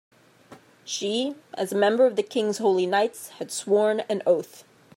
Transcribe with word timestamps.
She, 0.83 1.35
as 1.53 1.71
a 1.71 1.75
member 1.77 2.07
of 2.07 2.15
the 2.15 2.23
king's 2.23 2.57
holy 2.57 2.87
knights, 2.87 3.29
had 3.37 3.51
sworn 3.51 3.99
an 4.09 4.23
oath. 4.25 4.63